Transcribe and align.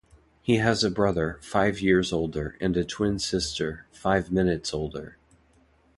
He 0.41 0.55
has 0.55 0.83
a 0.83 0.89
brother, 0.89 1.37
five 1.43 1.79
years 1.79 2.11
older, 2.11 2.57
and 2.59 2.75
a 2.75 2.83
twin 2.83 3.19
sister, 3.19 3.85
five 3.91 4.31
minutes 4.31 4.73
older. 4.73 5.17